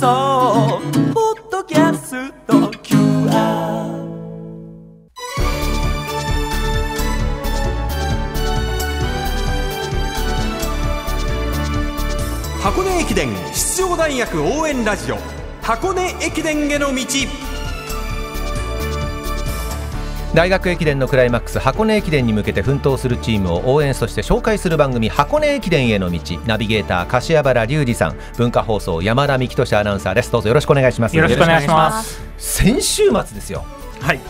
[0.00, 0.80] 送
[1.14, 2.54] ポッドキャスト。
[2.82, 3.30] QR
[12.60, 15.16] 箱根駅伝出場大学応援ラジオ。
[15.62, 17.02] 箱根駅伝への道。
[20.34, 26.18] 大学駅伝のクライマックス箱根駅伝に向けて奮闘するチームを応援そして紹介する番組箱根駅伝への道。
[26.44, 28.16] ナビゲーター柏原隆二さん。
[28.36, 30.32] 文化放送山田美希俊アナウンサーです。
[30.32, 31.16] どうぞよろしくお願いします。
[31.16, 32.20] よろしくお願いします。
[32.36, 33.64] 先週末ですよ。
[34.00, 34.20] はい。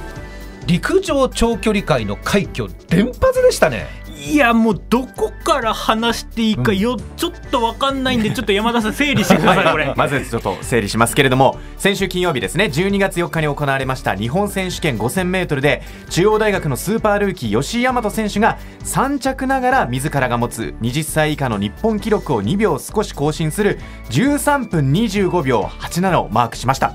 [0.67, 3.87] 陸上長距離界の快挙連発でしたね
[4.27, 9.93] いやもうどこから話していいかよ、ちょっとわかんないんで ちょっと山田さん整理してくださいこれ。
[9.95, 23.79] まずちょっと整理しますけれども先週金曜日ですね12月4日に行われました日本選手権 5000m で中央大学のスーパールーキー吉井大和選手が3着ながら自らが持つ20歳以下の日本記録を2秒少し更新する
[24.11, 26.95] 13分25秒87をマークしました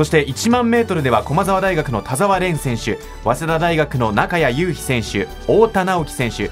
[0.00, 6.50] そして1万メートルでは駒澤大学の田澤廉選手早稲田大学の中谷雄飛選手太田直樹選手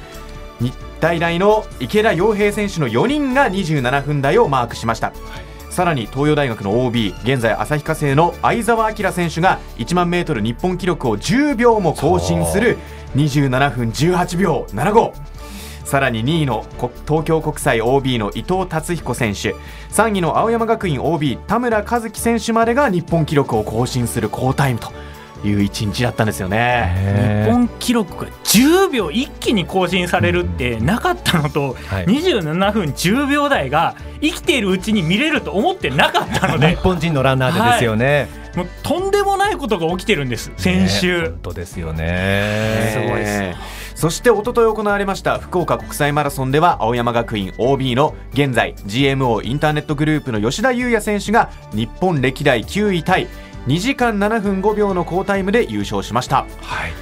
[0.60, 5.14] 日体大の池田洋平選手の4人が27分台をマークしました、
[5.70, 12.76] さらに東洋大学の OB 現在旭化成の相澤晃選手が1万メートル日本記録を10秒も更新する
[13.16, 15.38] 27分18秒75
[15.89, 19.55] さらに2位のこ東京国際 OB の伊藤達彦選手。
[19.91, 24.92] 3位の青山学院 OB 田村和樹選手までが日本記録を更新する好タイムと
[25.42, 27.47] いう一日だったんですよね。
[27.47, 32.05] 日本記録が10秒一気に更新されるってなかったのと、はい。
[32.05, 41.22] 27分10秒台が生きているうちに見れると思ってなかったの日で本人のランナーでですよね、もうとんでもないことが起きてるんです先ね週。
[41.22, 41.39] 本。
[41.44, 42.91] 当ですよね。
[42.92, 43.42] すごいです。
[43.42, 43.55] え。
[43.75, 53.26] ーそして一昨日行われました福岡国際マラソンでは青山学院 OB の現在 GMO インターネットグループの吉田裕也選手が日本歴代9位タイ
[53.66, 56.47] 2時間7分5秒の好タイムで優勝しました。
[56.62, 56.92] はい。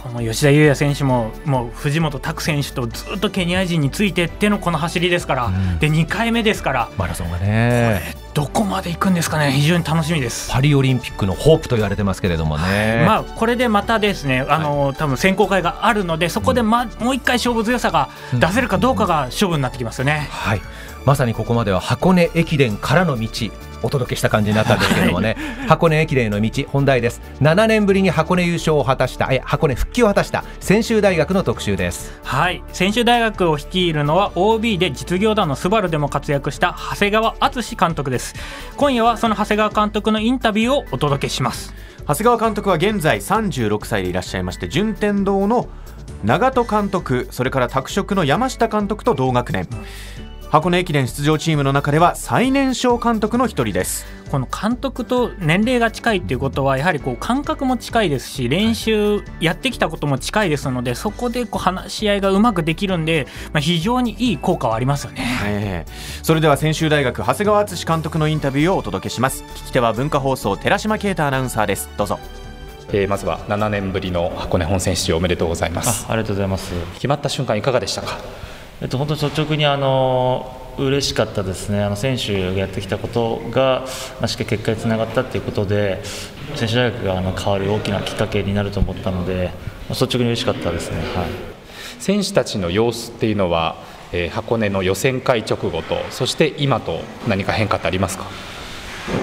[0.00, 5.78] この吉田裕也選手ももう藤本拓選手とずっとケニア人についてってのこの走りですから、うん。
[5.80, 9.52] で2回目ですからマラソンがねどこまで行くんですかね。
[9.52, 10.50] 非常に楽しみです。
[10.50, 20.28] パリオリンピックのホープと言われてますけれどもね、まあ、これでまたですね、あの多分選考会があるので、そこで、まもう一回勝負強さが出せるかどうかが勝負になってきますよね。
[20.32, 20.62] はい、
[21.04, 23.28] まさにここまでは箱根駅伝からの道
[23.84, 25.36] お届けした感じになったんですけどもね、
[25.68, 27.20] 箱根駅伝への道本題です。
[27.40, 32.18] 7年ぶりに箱根優勝を果たしたえ箱根復帰を果たした専修大学の特集です。
[32.24, 38.34] はい、専修大学を率いるのは OB で実業団のスバルでも活躍した長谷川敦監督です。
[38.76, 41.74] 今夜はその長谷川監督のインタビューをお届けします。
[42.06, 45.68] 長谷川監督は現在36歳でいらっしゃいまして順天堂の
[46.22, 49.68] 長門監督それから拓殖の山下監督と同学年
[50.54, 54.06] 箱根駅伝出場チームの中では最年少監督の一人です。
[54.30, 65.26] この監督と年齢が近いっていうことはやはりこう感覚も近いですし練習やってきたことも近いですのでそこでこう話し合いがうまくできるんで、まあ、非常にいい効果はありますよね。
[65.44, 65.92] ええ
[66.22, 69.42] それでは専修大学長谷川敦監督のインタビューをお届けします。
[69.56, 71.88] 聞き手は文化放送寺島啓太アナウンサーです。
[71.96, 72.20] どうぞ。
[72.92, 76.06] えーまずは7年ぶりの箱根本選出場おめでとうございます。
[76.08, 76.72] あありがとうございます。
[76.94, 78.18] 決まった瞬間いかがでしたか？
[78.82, 81.82] えっと本当に率直にあの嬉しかったですね。
[81.82, 83.84] あの選手がやってきたことが
[84.20, 86.02] まあしっかり結果につながったということで、
[86.56, 89.52] 選手大学があの変わる大きなきっかけになると思ったので、
[89.88, 90.98] ま率直に嬉しかったですね。
[90.98, 91.26] はい。
[92.00, 93.76] 選手たちの様子っていうのは、
[94.12, 98.26] えー箱根の予選会直後とそして今と何か変化ってありますか？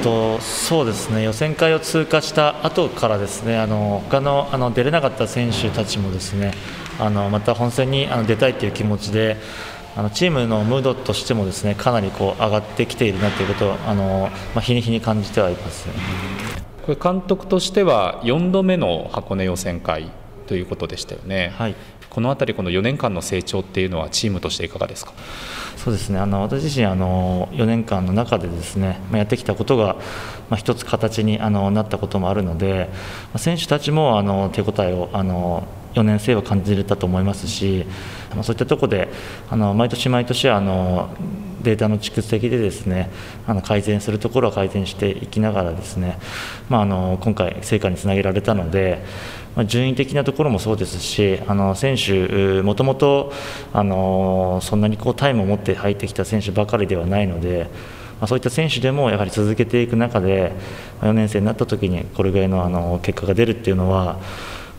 [0.03, 1.24] とそうですね。
[1.24, 6.53] 予選会を通過した後からですね、あの他のあの出れなかった選手たちもですね、
[7.00, 9.38] あのまた本戦にあの出たいという気持ちで。
[9.94, 15.86] あのチームのムードとしてもですねかなりこう上がってきているなということをあの、まあ、日に日に感じてはいます。
[16.86, 20.09] これ監督としては4度目の箱根予選会
[20.48, 21.75] ということでしたよね、はい
[22.12, 25.14] このあたりこの4年間の成長っていうのはチームとしていかがですか？
[25.78, 26.19] そうですね。
[26.19, 29.96] あの私自身あの4年間の中でですね、まあ、やってきたことが、
[30.50, 35.63] まあ、一つ形にあのなったこともあるので、まあ、選手たちもあの手応えをあの
[35.96, 37.86] 4年生は感じれたと思いますし、
[38.36, 39.10] まあ、そういったところで
[39.50, 41.10] あの毎年毎年あの
[41.62, 43.10] データの蓄積でですね
[43.48, 46.19] あの改善するところは改善していきながらですね、
[46.69, 49.04] まあ、あの今回成果につなげられたので、
[49.56, 53.34] まあ、順位的なところもそうですしあの選手もともと
[53.74, 57.69] あのそんなにこうタイムを持って入ってきた選手ばかりではないので。
[58.22, 60.54] ま、そういった選手でもやはり続けていく中で
[61.02, 64.19] 4年生になった時にこれぐらいのあの結果が出るっていうのは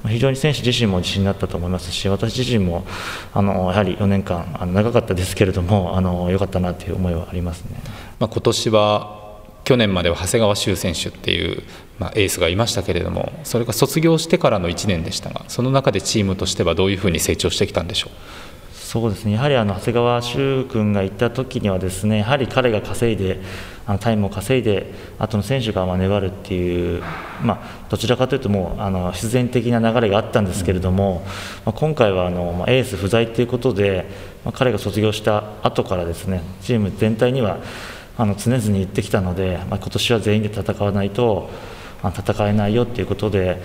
[0.09, 2.85] 非常に選手自身も自信になったと思いますし私自身も
[3.33, 7.81] あのやはり4年間あの長かったですけれどもあの良かったなという思いはありますね。
[8.19, 9.23] まあ、今年は
[9.65, 11.63] 去年までは長谷川修選手っていう、
[12.01, 18.52] まあ、エースがいましたけれどもそれが卒業してからの1年でしたがその中でチームとしてはどういうふうに成長してきたんでしょう？
[18.93, 19.33] そうですね。
[19.33, 23.41] やはりあの長谷川修君が行った時にはですねやはり彼が稼いで
[23.87, 27.03] あのタイムを稼いで後の選手がまあ粘るっていう、
[27.43, 31.25] まあ、どちらかというともうあの必然的な流れがあったんですけれども、
[31.65, 34.05] まあ、今回はあの、まあ、エース不在ということで、
[34.45, 37.61] まあ、彼が卒業した後からですねチーム全体には
[38.19, 41.49] あの常々言ってきたので、まあ、今年は全員で戦わないと、
[42.05, 43.63] 戦えないよということで、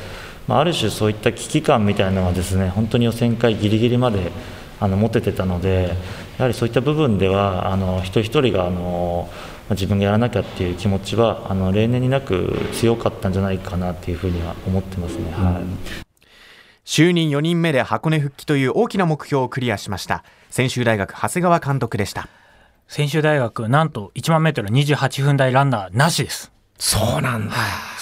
[0.48, 4.32] まあ、ある種そういった危機感みたいなのはですね本当に予選会ギリギリまで
[4.80, 5.96] あの持ててたので
[6.38, 9.30] やはりそういった部分ではあの一人一人があの
[9.72, 15.32] 自分がやらなきゃっていう気持ちはあの例年になく強かったんじゃないかなっていうふうには思ってますね。
[15.32, 16.08] はい。
[16.86, 20.24] 就任4人目で箱根復帰という大きな目標をクリアしました。
[20.50, 22.30] 専修大学長谷川監督でした。
[22.88, 26.54] 専修大学なんと1万メートル28分台ランナーなしです。
[26.80, 27.56] そうなんだ、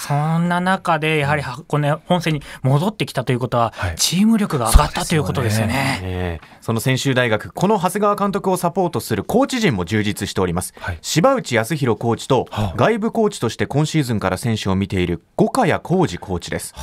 [0.06, 3.96] そんな中でやはり箱根本戦に戻ってきたということは、はい。
[3.96, 6.00] チーム力が上がったということですよね。
[6.02, 10.98] えーその専修大学この長谷川監督をサポートするコーチ陣も充実しております、はい。
[11.00, 12.74] 柴内康弘コーチとはあ。
[12.76, 16.74] 外部コーチとして今シーズンから選手を見ている五萱浩二コーチです。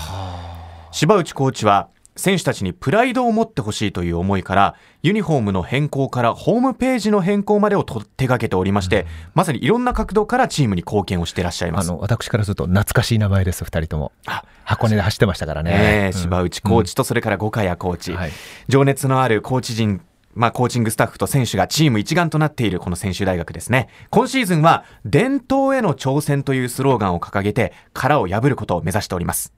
[0.92, 11.90] 柴内コーチは選手たちにプライドを持ってほしいという思いからユニフォームの変更からホームページの変更までをと手掛けておりまして、まさにいろんな角度からチームに貢献をしていらっしゃいます。
[11.90, 14.12] あの私からすると懐かしい名前です2人とも。
[14.26, 16.14] あ箱根で走ってましたからね、ねえうん。
[16.14, 18.32] 柴内コーチとそれから五萱コーチ、はい。
[18.70, 20.02] 情熱のあるコーチ陣
[20.36, 23.90] まあ、コーチングスタッフと選手がチーム一丸となっているこの専修大学ですね。
[24.10, 29.54] 今シーズンは伝統への挑戦というスローガンを掲げて殻を破ることを目指しております。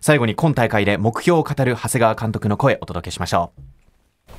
[0.00, 3.62] 最後に今大会で目標を語る長谷川監督の声をお届けしましょう。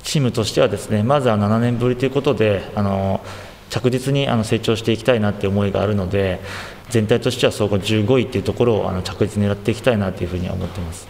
[0.02, 3.20] チームとしてはですねまずは7年ぶりということであの
[3.70, 6.40] 着実にあの成長していきたいなって思いがあるので
[6.90, 11.08] 全体としては総合15位っていうところをあの着実に狙っていきたいなというふうに思ってます。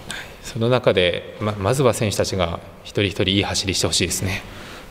[0.57, 4.41] その中でままずは選手たちが一人一人いい走りしてほしいですね。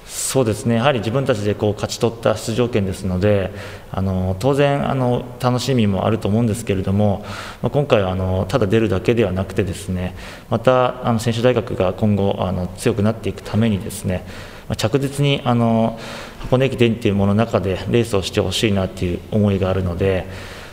[0.05, 3.51] そうですねやはり自分たちでこう勝ち取った出場権ですので
[3.91, 7.25] あの当然あの楽しみもあると思うんですけれども、
[7.63, 10.15] まあ、今回はあのただ出るだけではなくてですね
[10.51, 14.23] またあの選手大学が今後あの強くなっていくためにですね
[14.69, 15.99] まあ着実にあの
[16.41, 20.27] 箱根駅伝というものの中でレースをしてほしいなという思いがあるので。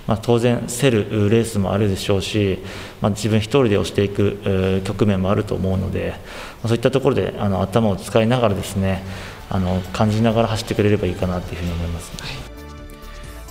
[0.06, 2.58] まあ、当然、競るレースもあるでしょうし、
[3.00, 6.16] まあ、自分一人で押していくえー局面もあると思うので、ま
[6.64, 9.02] あそういったところであの頭を使いながらですね
[9.48, 12.12] あの感じながら走ってくれればいいかなというふうに思います。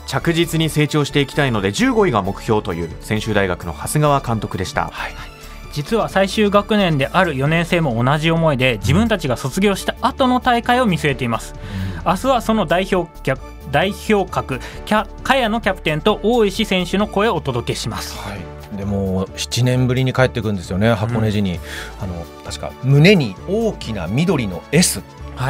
[0.08, 4.92] 着実に成長していきたいので15位が目標という専修大学の長谷川監督でした。
[5.72, 11.56] 実は最終学年である4年生も同じ思いで自分たちが卒業した後の大会を見据えています、
[12.06, 13.40] 明日はその代表キャ
[13.72, 18.18] 代表格キャ茅野キャプテンと大石選手の声をお届けします。
[18.18, 21.60] はい、でも7年ぶりに帰ってくるんですよね箱根路に、
[22.02, 25.04] あの確か胸に大きな緑の S っ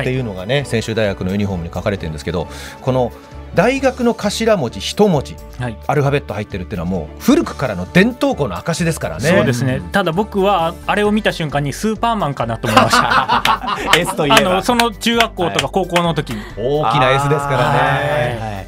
[0.04, 2.48] ていうのがね、専修大学のユニフォームに書かれてるんですけど
[2.82, 3.12] この
[3.56, 5.78] 大学の頭文字一文字はい。
[5.86, 9.30] アルファベット入ってるっていうのはもう古くからの伝統校の証ですからね。
[9.30, 14.52] そうですね、ただ僕はあれを見た瞬間にスーパーマンかなと思いました S といえば。
[14.52, 18.68] あのその中学校とか高校の時に、大きな S ですからね、はいはい。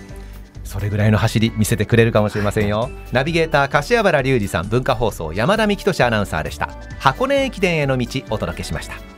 [0.63, 2.89] それぐらいの走り見せてくれるかもしれませんよ。
[3.11, 6.69] ナビゲーター柏原隆二さん文化放送山田美希俊アナウンサーでした。
[6.99, 9.12] 箱根駅伝への道お届けしました